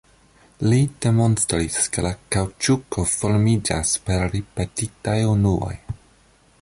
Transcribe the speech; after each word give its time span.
Li 0.69 0.77
demonstris 1.05 1.75
ke 1.97 2.03
la 2.05 2.11
kaŭĉuko 2.35 3.05
formiĝas 3.13 3.93
per 4.09 4.27
ripetitaj 4.33 5.19
unuoj. 5.35 5.73